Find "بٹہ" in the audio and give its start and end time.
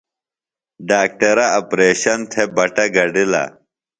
2.55-2.85